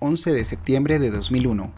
11 0.00 0.32
de 0.32 0.44
septiembre 0.44 0.98
de 0.98 1.10
2001. 1.10 1.72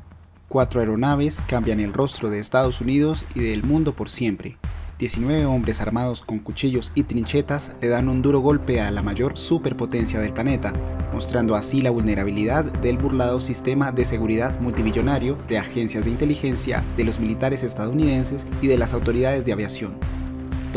Cuatro 0.49 0.81
aeronaves 0.81 1.41
cambian 1.43 1.79
el 1.79 1.93
rostro 1.93 2.29
de 2.29 2.41
Estados 2.41 2.81
Unidos 2.81 3.25
y 3.35 3.41
del 3.41 3.63
mundo 3.63 3.95
por 3.95 4.09
siempre. 4.09 4.57
19 4.99 5.45
hombres 5.45 5.81
armados 5.81 6.23
con 6.23 6.39
cuchillos 6.39 6.91
y 6.95 7.03
trinchetas 7.03 7.77
le 7.83 7.89
dan 7.89 8.09
un 8.09 8.23
duro 8.23 8.41
golpe 8.41 8.81
a 8.81 8.91
la 8.91 9.03
mayor 9.03 9.37
superpotencia 9.37 10.19
del 10.19 10.33
planeta, 10.33 10.73
mostrando 11.13 11.55
así 11.55 11.83
la 11.83 11.91
vulnerabilidad 11.91 12.65
del 12.65 12.97
burlado 12.97 13.39
sistema 13.41 13.93
de 13.93 14.07
seguridad 14.07 14.59
multimillonario 14.61 15.37
de 15.49 15.59
agencias 15.59 16.05
de 16.05 16.11
inteligencia, 16.11 16.83
de 16.97 17.05
los 17.05 17.21
militares 17.21 17.63
estadounidenses 17.63 18.47
y 18.63 18.69
de 18.69 18.79
las 18.79 18.95
autoridades 18.95 19.45
de 19.45 19.53
aviación. 19.53 20.26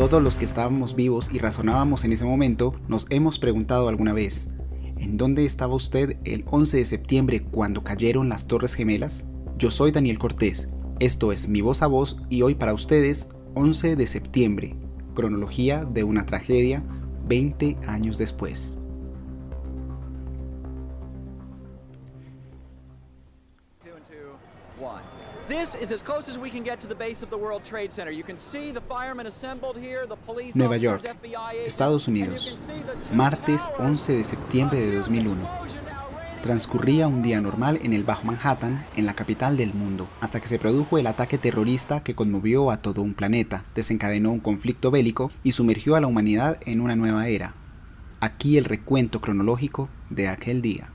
Todos 0.00 0.22
los 0.22 0.38
que 0.38 0.46
estábamos 0.46 0.96
vivos 0.96 1.28
y 1.30 1.36
razonábamos 1.40 2.04
en 2.04 2.14
ese 2.14 2.24
momento 2.24 2.74
nos 2.88 3.06
hemos 3.10 3.38
preguntado 3.38 3.86
alguna 3.86 4.14
vez, 4.14 4.48
¿en 4.96 5.18
dónde 5.18 5.44
estaba 5.44 5.74
usted 5.74 6.16
el 6.24 6.42
11 6.46 6.78
de 6.78 6.84
septiembre 6.86 7.42
cuando 7.42 7.84
cayeron 7.84 8.30
las 8.30 8.46
Torres 8.46 8.72
Gemelas? 8.72 9.26
Yo 9.58 9.70
soy 9.70 9.90
Daniel 9.90 10.18
Cortés, 10.18 10.70
esto 11.00 11.32
es 11.32 11.48
Mi 11.48 11.60
Voz 11.60 11.82
a 11.82 11.86
Voz 11.86 12.16
y 12.30 12.40
hoy 12.40 12.54
para 12.54 12.72
ustedes 12.72 13.28
11 13.56 13.94
de 13.96 14.06
septiembre, 14.06 14.74
cronología 15.14 15.84
de 15.84 16.02
una 16.02 16.24
tragedia 16.24 16.82
20 17.26 17.76
años 17.86 18.16
después. 18.16 18.79
Nueva 30.54 30.76
York, 30.76 31.02
Estados 31.66 32.06
Unidos, 32.06 32.56
martes 33.12 33.68
11 33.80 34.18
de 34.18 34.22
septiembre 34.22 34.78
de 34.78 34.94
2001. 34.94 35.50
Transcurría 36.44 37.08
un 37.08 37.22
día 37.22 37.40
normal 37.40 37.80
en 37.82 37.94
el 37.94 38.04
Bajo 38.04 38.22
Manhattan, 38.26 38.86
en 38.94 39.06
la 39.06 39.14
capital 39.14 39.56
del 39.56 39.74
mundo, 39.74 40.08
hasta 40.20 40.38
que 40.38 40.46
se 40.46 40.60
produjo 40.60 40.98
el 40.98 41.08
ataque 41.08 41.36
terrorista 41.36 42.04
que 42.04 42.14
conmovió 42.14 42.70
a 42.70 42.76
todo 42.76 43.02
un 43.02 43.14
planeta, 43.14 43.64
desencadenó 43.74 44.30
un 44.30 44.38
conflicto 44.38 44.92
bélico 44.92 45.32
y 45.42 45.50
sumergió 45.50 45.96
a 45.96 46.00
la 46.00 46.06
humanidad 46.06 46.60
en 46.64 46.80
una 46.80 46.94
nueva 46.94 47.26
era. 47.26 47.56
Aquí 48.20 48.56
el 48.56 48.66
recuento 48.66 49.20
cronológico 49.20 49.88
de 50.10 50.28
aquel 50.28 50.62
día. 50.62 50.90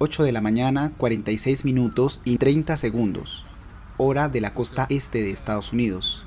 8 0.00 0.22
de 0.22 0.30
la 0.30 0.40
mañana, 0.40 0.92
46 0.96 1.64
minutos 1.64 2.20
y 2.24 2.36
30 2.36 2.76
segundos, 2.76 3.44
hora 3.96 4.28
de 4.28 4.40
la 4.40 4.54
costa 4.54 4.86
este 4.90 5.22
de 5.22 5.30
Estados 5.30 5.72
Unidos, 5.72 6.24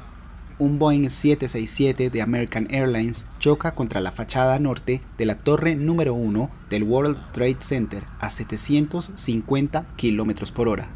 un 0.60 0.78
Boeing 0.78 1.10
767 1.10 2.10
de 2.10 2.22
American 2.22 2.68
Airlines 2.70 3.30
choca 3.40 3.74
contra 3.74 4.02
la 4.02 4.12
fachada 4.12 4.60
norte 4.60 5.02
de 5.18 5.26
la 5.26 5.36
torre 5.36 5.76
número 5.76 6.14
1 6.14 6.52
del 6.70 6.84
World 6.84 7.32
Trade 7.32 7.62
Center 7.62 8.04
a 8.20 8.30
750 8.30 9.86
km 9.96 10.52
por 10.52 10.68
hora. 10.68 10.90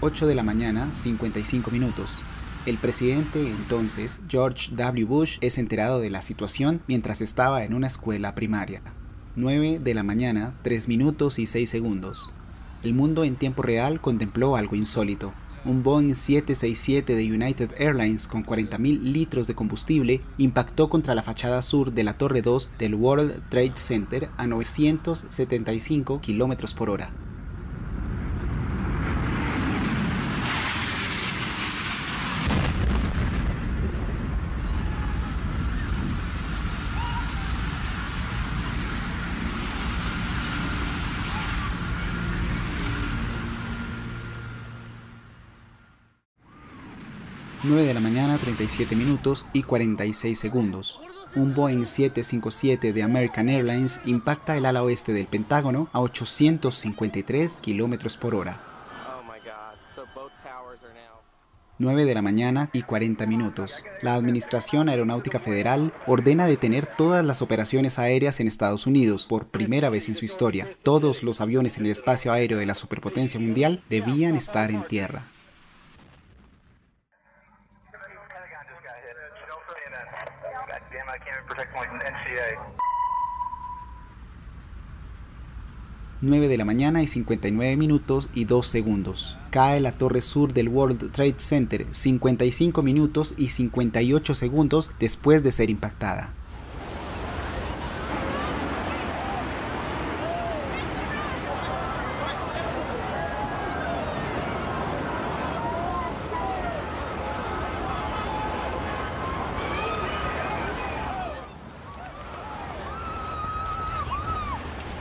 ...8 0.00 0.26
de 0.26 0.34
la 0.36 0.44
mañana, 0.44 0.94
55 0.94 1.70
minutos. 1.70 2.22
El 2.66 2.76
presidente 2.76 3.40
entonces, 3.48 4.20
George 4.28 4.74
W. 4.74 5.04
Bush, 5.06 5.38
es 5.40 5.58
enterado 5.58 6.00
de 6.00 6.10
la 6.10 6.22
situación 6.22 6.82
mientras 6.86 7.20
estaba 7.20 7.64
en 7.64 7.72
una 7.72 7.86
escuela 7.86 8.34
primaria. 8.34 8.82
9 9.36 9.78
de 9.78 9.94
la 9.94 10.02
mañana, 10.02 10.54
3 10.62 10.88
minutos 10.88 11.38
y 11.38 11.46
6 11.46 11.70
segundos. 11.70 12.32
El 12.82 12.94
mundo 12.94 13.24
en 13.24 13.36
tiempo 13.36 13.62
real 13.62 14.00
contempló 14.00 14.56
algo 14.56 14.76
insólito. 14.76 15.32
Un 15.64 15.82
Boeing 15.82 16.14
767 16.14 17.14
de 17.14 17.32
United 17.32 17.70
Airlines 17.78 18.28
con 18.28 18.44
40.000 18.44 19.00
litros 19.00 19.46
de 19.46 19.54
combustible 19.54 20.20
impactó 20.38 20.88
contra 20.88 21.14
la 21.14 21.22
fachada 21.22 21.62
sur 21.62 21.92
de 21.92 22.04
la 22.04 22.18
Torre 22.18 22.42
2 22.42 22.70
del 22.78 22.94
World 22.94 23.48
Trade 23.48 23.76
Center 23.76 24.28
a 24.36 24.46
975 24.46 26.20
km 26.20 26.74
por 26.74 26.90
hora. 26.90 27.10
9 47.64 47.86
de 47.86 47.94
la 47.94 47.98
mañana 47.98 48.38
37 48.38 48.94
minutos 48.94 49.44
y 49.52 49.64
46 49.64 50.38
segundos. 50.38 51.00
Un 51.34 51.54
Boeing 51.54 51.86
757 51.86 52.92
de 52.92 53.02
American 53.02 53.48
Airlines 53.48 54.00
impacta 54.04 54.56
el 54.56 54.64
ala 54.64 54.84
oeste 54.84 55.12
del 55.12 55.26
Pentágono 55.26 55.88
a 55.92 56.00
853 56.00 57.60
kilómetros 57.60 58.16
por 58.16 58.36
hora. 58.36 58.62
9 61.80 62.04
de 62.04 62.14
la 62.14 62.22
mañana 62.22 62.70
y 62.72 62.82
40 62.82 63.26
minutos. 63.26 63.84
La 64.02 64.14
Administración 64.14 64.88
Aeronáutica 64.88 65.40
Federal 65.40 65.92
ordena 66.06 66.46
detener 66.46 66.86
todas 66.86 67.24
las 67.24 67.42
operaciones 67.42 67.98
aéreas 67.98 68.38
en 68.38 68.46
Estados 68.46 68.86
Unidos 68.86 69.26
por 69.26 69.48
primera 69.48 69.90
vez 69.90 70.08
en 70.08 70.14
su 70.14 70.24
historia. 70.24 70.76
Todos 70.84 71.24
los 71.24 71.40
aviones 71.40 71.76
en 71.76 71.86
el 71.86 71.92
espacio 71.92 72.32
aéreo 72.32 72.58
de 72.58 72.66
la 72.66 72.74
superpotencia 72.74 73.40
mundial 73.40 73.82
debían 73.88 74.36
estar 74.36 74.70
en 74.70 74.86
tierra. 74.86 75.24
9 86.20 86.48
de 86.48 86.56
la 86.56 86.64
mañana 86.64 87.02
y 87.02 87.06
59 87.06 87.76
minutos 87.76 88.28
y 88.34 88.44
2 88.44 88.66
segundos. 88.66 89.36
Cae 89.50 89.80
la 89.80 89.92
torre 89.92 90.20
sur 90.20 90.52
del 90.52 90.68
World 90.68 91.12
Trade 91.12 91.36
Center 91.38 91.86
55 91.90 92.82
minutos 92.82 93.34
y 93.36 93.48
58 93.48 94.34
segundos 94.34 94.90
después 94.98 95.42
de 95.42 95.52
ser 95.52 95.70
impactada. 95.70 96.32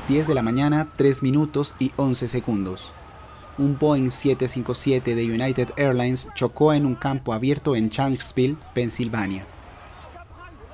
10 0.07 0.25
de 0.25 0.35
la 0.35 0.41
mañana, 0.41 0.88
3 0.95 1.22
minutos 1.22 1.75
y 1.79 1.91
11 1.97 2.29
segundos. 2.29 2.94
Un 3.57 3.78
Boeing 3.78 4.09
757 4.09 5.16
de 5.16 5.25
United 5.25 5.72
Airlines 5.75 6.29
chocó 6.34 6.72
en 6.72 6.85
un 6.85 6.95
campo 6.95 7.34
abierto 7.34 7.75
en 7.75 7.90
Chanksville, 7.90 8.56
Pensilvania. 8.73 9.45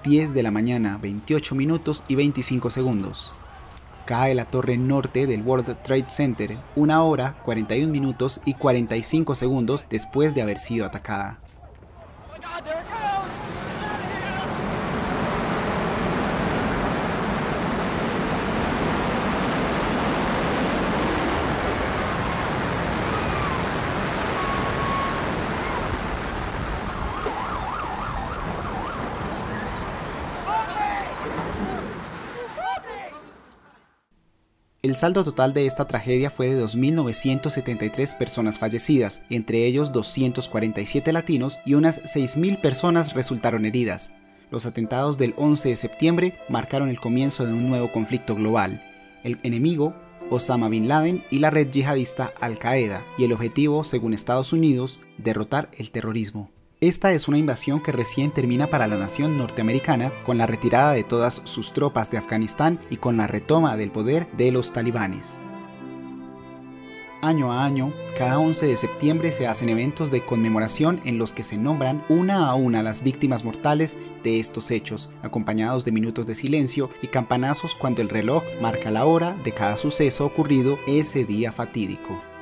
10 0.04 0.36
de 0.36 0.44
la 0.44 0.52
mañana, 0.52 1.00
28 1.02 1.56
minutos 1.56 2.04
y 2.08 2.14
25 2.14 2.70
segundos. 2.70 3.34
Cae 4.06 4.36
la 4.36 4.46
torre 4.46 4.78
norte 4.78 5.26
del 5.26 5.42
World 5.42 5.82
Trade 5.82 6.10
Center 6.10 6.58
una 6.76 7.02
hora, 7.02 7.40
41 7.44 7.92
minutos 7.92 8.40
y 8.46 8.54
45 8.54 9.34
segundos 9.34 9.88
después 9.90 10.36
de 10.36 10.44
haber 10.44 10.60
sido 10.60 10.86
atacada. 10.86 11.40
El 34.84 34.98
saldo 34.98 35.24
total 35.24 35.54
de 35.54 35.66
esta 35.66 35.88
tragedia 35.88 36.30
fue 36.30 36.54
de 36.54 36.62
2.973 36.62 38.18
personas 38.18 38.60
fallecidas, 38.60 39.22
entre 39.30 39.66
ellos 39.66 39.94
247 39.94 41.14
latinos 41.14 41.58
y 41.66 41.76
unas 41.76 42.04
6.000 42.04 42.60
personas 42.60 43.14
resultaron 43.14 43.64
heridas. 43.64 44.12
Los 44.52 44.66
atentados 44.66 45.18
del 45.18 45.36
11 45.38 45.70
de 45.70 45.76
septiembre 45.78 46.38
marcaron 46.50 46.90
el 46.90 47.00
comienzo 47.00 47.46
de 47.46 47.54
un 47.54 47.70
nuevo 47.70 47.94
conflicto 47.94 48.36
global. 48.36 48.84
El 49.24 49.40
enemigo, 49.44 49.96
Osama 50.30 50.68
Bin 50.68 50.90
Laden 50.90 51.24
y 51.30 51.40
la 51.40 51.50
red 51.50 51.72
yihadista 51.72 52.34
Al-Qaeda, 52.42 53.06
y 53.18 53.24
el 53.24 53.32
objetivo, 53.32 53.86
según 53.86 54.14
Estados 54.14 54.52
Unidos, 54.52 55.00
derrotar 55.18 55.72
el 55.78 55.92
terrorismo. 55.92 56.52
Esta 56.84 57.14
es 57.14 57.30
una 57.30 57.38
invasión 57.38 57.82
que 57.82 57.94
recién 57.94 58.32
termina 58.32 58.68
para 58.68 58.88
la 58.88 58.98
nación 58.98 59.38
norteamericana 59.38 60.12
con 60.26 60.38
la 60.38 60.48
retirada 60.48 60.92
de 60.92 61.06
todas 61.06 61.42
sus 61.46 61.72
tropas 61.72 62.12
de 62.12 62.18
Afganistán 62.18 62.78
y 62.90 62.98
con 62.98 63.16
la 63.16 63.26
retoma 63.26 63.78
del 63.78 63.90
poder 63.90 64.28
de 64.34 64.52
los 64.52 64.74
talibanes. 64.74 65.40
Año 67.22 67.54
a 67.54 67.64
año, 67.64 67.94
cada 68.18 68.38
11 68.38 68.68
de 68.68 68.76
septiembre 68.76 69.32
se 69.32 69.48
hacen 69.48 69.70
eventos 69.70 70.12
de 70.12 70.26
conmemoración 70.26 71.00
en 71.06 71.18
los 71.18 71.32
que 71.32 71.44
se 71.44 71.56
nombran 71.56 72.04
una 72.10 72.50
a 72.50 72.56
una 72.56 72.84
las 72.84 73.02
víctimas 73.02 73.46
mortales 73.46 73.96
de 74.22 74.42
estos 74.42 74.70
hechos, 74.70 75.10
acompañados 75.22 75.86
de 75.86 75.94
minutos 75.94 76.28
de 76.28 76.36
silencio 76.36 76.90
y 77.02 77.08
campanazos 77.08 77.76
cuando 77.76 78.02
el 78.02 78.10
reloj 78.10 78.44
marca 78.62 78.92
la 78.92 79.06
hora 79.06 79.38
de 79.46 79.54
cada 79.54 79.78
suceso 79.78 80.26
ocurrido 80.26 80.78
ese 80.86 81.24
día 81.24 81.54
fatídico. 81.54 82.33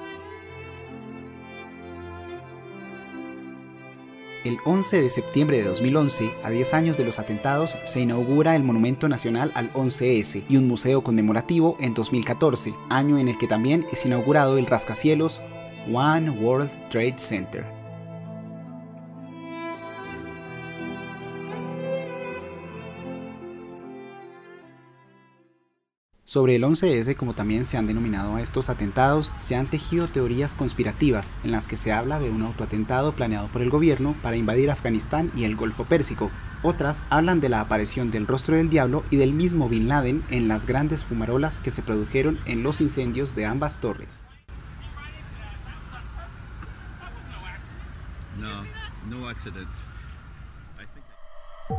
El 4.44 4.58
11 4.66 5.04
de 5.04 5.10
septiembre 5.12 5.58
de 5.58 5.66
2011, 5.66 6.32
a 6.42 6.50
10 6.50 6.74
años 6.74 6.98
de 6.98 7.06
los 7.06 7.20
atentados, 7.20 7.78
se 7.84 8.00
inaugura 8.00 8.56
el 8.56 8.64
Monumento 8.64 9.08
Nacional 9.08 9.52
al 9.54 9.72
11S 9.74 10.44
y 10.50 10.58
un 10.58 10.68
museo 10.68 11.04
conmemorativo 11.04 11.78
en 11.80 11.94
2014, 11.94 12.74
año 12.90 13.20
en 13.20 13.28
el 13.28 13.38
que 13.38 13.48
también 13.48 13.86
es 13.92 14.04
inaugurado 14.04 14.58
el 14.58 14.66
rascacielos 14.66 15.42
One 15.94 16.32
World 16.32 16.72
Trade 16.90 17.20
Center. 17.20 17.81
Sobre 26.32 26.56
el 26.56 26.64
11S, 26.64 27.18
como 27.18 27.34
también 27.34 27.66
se 27.66 27.76
han 27.76 27.88
denominado 27.88 28.38
a 28.38 28.42
estos 28.42 28.70
atentados, 28.70 29.34
se 29.42 29.58
han 29.58 29.68
tejido 29.68 30.08
teorías 30.08 30.56
conspirativas 30.56 31.34
en 31.44 31.52
las 31.52 31.68
que 31.68 31.76
se 31.76 31.92
habla 31.92 32.22
de 32.22 32.30
un 32.30 32.42
autoatentado 32.44 33.12
planeado 33.12 33.50
por 33.50 33.62
el 33.62 33.70
gobierno 33.70 34.16
para 34.22 34.38
invadir 34.38 34.72
Afganistán 34.72 35.30
y 35.36 35.44
el 35.44 35.58
Golfo 35.58 35.84
Pérsico. 35.84 36.32
Otras 36.64 37.04
hablan 37.10 37.42
de 37.42 37.50
la 37.50 37.60
aparición 37.60 38.12
del 38.12 38.28
rostro 38.28 38.56
del 38.56 38.70
diablo 38.70 39.04
y 39.12 39.18
del 39.18 39.34
mismo 39.34 39.68
Bin 39.68 39.90
Laden 39.90 40.24
en 40.30 40.48
las 40.48 40.66
grandes 40.66 41.04
fumarolas 41.04 41.60
que 41.60 41.70
se 41.70 41.82
produjeron 41.82 42.40
en 42.46 42.64
los 42.64 42.80
incendios 42.80 43.36
de 43.36 43.46
ambas 43.46 43.82
torres. 43.82 44.24
No, 48.40 48.64
no. 49.10 49.30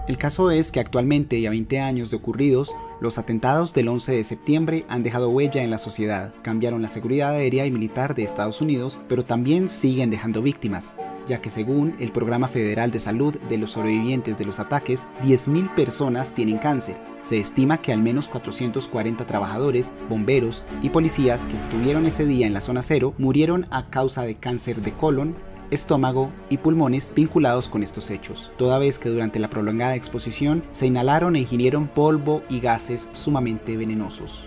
El 0.09 0.19
caso 0.19 0.51
es 0.51 0.73
que 0.73 0.81
actualmente 0.81 1.39
y 1.39 1.47
a 1.47 1.51
20 1.51 1.81
años 1.81 2.11
de 2.11 2.17
ocurridos, 2.17 2.75
los 3.01 3.19
atentados 3.19 3.75
del 3.75 3.89
11 3.89 4.13
de 4.13 4.25
septiembre 4.25 4.85
han 4.89 5.03
dejado 5.03 5.31
huella 5.31 5.63
en 5.63 5.71
la 5.71 5.79
sociedad, 5.79 6.35
cambiaron 6.43 6.83
la 6.83 6.89
seguridad 6.89 7.33
aérea 7.33 7.67
y 7.67 7.71
militar 7.71 8.15
de 8.15 8.23
Estados 8.23 8.61
Unidos, 8.61 8.99
pero 9.09 9.25
también 9.25 9.69
siguen 9.69 10.11
dejando 10.11 10.43
víctimas, 10.43 10.97
ya 11.27 11.41
que 11.41 11.51
según 11.51 11.95
el 11.99 12.13
Programa 12.13 12.49
Federal 12.49 12.91
de 12.91 13.01
Salud 13.01 13.35
de 13.49 13.59
los 13.59 13.73
sobrevivientes 13.73 14.39
de 14.39 14.45
los 14.45 14.61
ataques, 14.61 15.07
10.000 15.23 15.75
personas 15.75 16.35
tienen 16.35 16.59
cáncer. 16.59 16.97
Se 17.21 17.39
estima 17.39 17.79
que 17.81 17.93
al 17.93 18.03
menos 18.03 18.29
440 18.29 19.27
trabajadores, 19.27 19.93
bomberos 20.09 20.65
y 20.83 20.91
policías 20.91 21.47
que 21.47 21.57
estuvieron 21.57 22.07
ese 22.07 22.27
día 22.27 22.47
en 22.47 22.55
la 22.55 22.61
zona 22.61 22.83
cero 22.83 23.15
murieron 23.19 23.67
a 23.71 23.91
causa 23.91 24.23
de 24.23 24.37
cáncer 24.37 24.81
de 24.83 24.93
colon, 24.93 25.37
estómago 25.73 26.31
y 26.51 26.59
pulmones 26.59 27.13
vinculados 27.17 27.69
con 27.69 27.83
estos 27.83 28.11
hechos, 28.11 28.53
toda 28.57 28.79
vez 28.79 28.99
que 28.99 29.09
durante 29.09 29.39
la 29.39 29.51
prolongada 29.51 29.97
exposición 29.97 30.63
se 30.71 30.87
inhalaron 30.87 31.35
e 31.35 31.41
ingirieron 31.41 31.89
polvo 31.89 32.43
y 32.49 32.61
gases 32.61 33.09
sumamente 33.13 33.77
venenosos. 33.77 34.47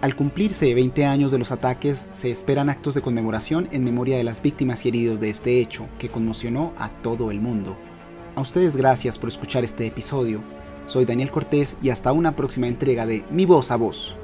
Al 0.00 0.14
cumplirse 0.14 0.72
20 0.74 1.04
años 1.06 1.32
de 1.32 1.38
los 1.38 1.50
ataques, 1.50 2.06
se 2.12 2.30
esperan 2.30 2.70
actos 2.70 2.94
de 2.94 3.02
conmemoración 3.02 3.68
en 3.72 3.82
memoria 3.82 4.16
de 4.16 4.22
las 4.22 4.40
víctimas 4.40 4.84
y 4.84 4.90
heridos 4.90 5.18
de 5.18 5.28
este 5.28 5.60
hecho, 5.60 5.86
que 5.98 6.08
conmocionó 6.08 6.72
a 6.78 6.88
todo 6.88 7.32
el 7.32 7.40
mundo. 7.40 7.76
A 8.36 8.40
ustedes 8.40 8.76
gracias 8.76 9.18
por 9.18 9.28
escuchar 9.28 9.64
este 9.64 9.86
episodio. 9.86 10.40
Soy 10.86 11.04
Daniel 11.04 11.32
Cortés 11.32 11.76
y 11.82 11.90
hasta 11.90 12.12
una 12.12 12.36
próxima 12.36 12.68
entrega 12.68 13.06
de 13.06 13.24
Mi 13.32 13.44
Voz 13.44 13.72
a 13.72 13.76
Voz. 13.76 14.14